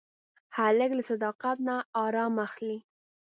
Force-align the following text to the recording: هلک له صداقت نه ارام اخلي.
هلک 0.57 0.91
له 0.97 1.03
صداقت 1.09 1.57
نه 1.67 1.75
ارام 2.03 2.33
اخلي. 2.45 2.77